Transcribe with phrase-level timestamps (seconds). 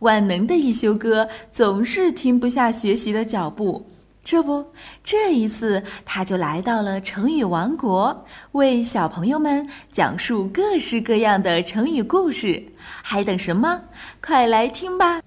[0.00, 3.86] 万能的一休哥总是停不下学习的脚步。
[4.22, 4.72] 这不，
[5.02, 12.62] 这一次他就来到了成语王国，为小朋友们讲述各式各样的成语故事。
[13.02, 13.84] 还等什么？
[14.22, 15.22] 快来听吧！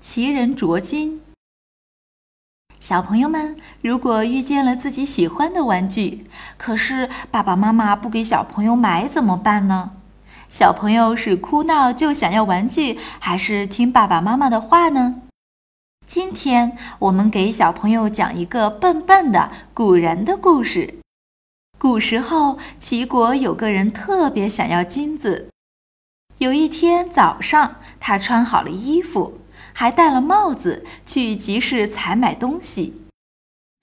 [0.00, 1.22] 奇人卓金。
[2.80, 6.26] 小朋友们，如果遇见了自己喜欢的玩具，
[6.58, 9.92] 可是爸爸妈妈不给小朋友买，怎么办呢？
[10.54, 15.22] 小朋友是哭闹就想要玩具，还是听爸爸妈妈的话呢？
[16.06, 21.00] 今天我们给小朋友讲一个笨笨的古人的故事。
[21.76, 25.48] 古时候，齐国有个人特别想要金子。
[26.38, 29.40] 有一天早上，他穿好了衣服，
[29.72, 33.02] 还戴了帽子，去集市采买东西。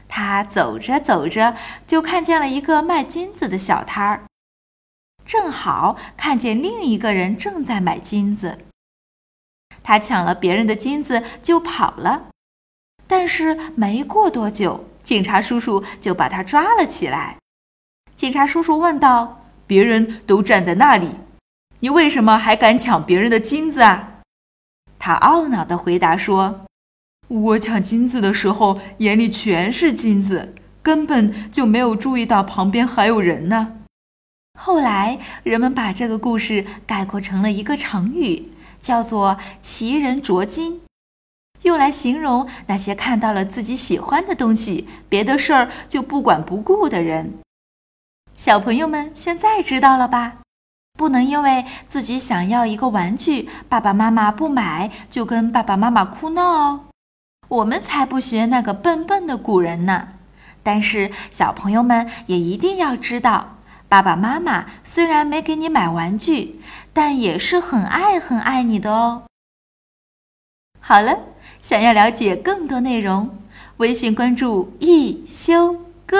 [0.08, 1.54] 他走着走着，
[1.86, 4.23] 就看见了一个卖金子的小摊儿，
[5.32, 8.58] 正好看见另一个人正在买金子。
[9.82, 12.28] 他抢了别人的金子就跑了，
[13.08, 17.38] 但是没过多久，警察叔叔就把他抓了起来。
[18.14, 21.08] 警察叔叔问道：“别人都站在那里，
[21.80, 24.20] 你为什么还敢抢别人的金子啊？”
[25.00, 26.66] 他懊恼地回答说
[27.30, 33.78] ：“我抢金子的时候眼里全是金子，根本就没有注意到旁边还有人呢。”
[34.64, 38.52] 后来人们把这个故事概括成了一个成语。
[38.81, 40.81] 叫做“奇人着金”，
[41.62, 47.38] 用来形容那些看到了自己喜欢的东西，别的事儿就不管不顾的人。
[48.36, 50.38] 小朋友们现在知道了吧？
[50.98, 56.86] 不能因为自己想要一个玩具，爸爸妈妈不买，就跟爸爸妈妈哭闹哦。
[57.49, 60.08] 我们才不学那个笨笨的古人呢。
[60.64, 63.58] 但是小朋友们也一定要知道。
[63.92, 66.62] 爸爸妈妈虽然没给你买玩具，
[66.94, 69.24] 但也是很爱很爱你的哦。
[70.80, 71.20] 好了，
[71.62, 73.38] 想要了解更多内容，
[73.78, 75.74] 微信关注一休
[76.06, 76.18] 哥，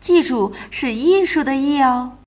[0.00, 2.18] 记住是艺术的艺哦。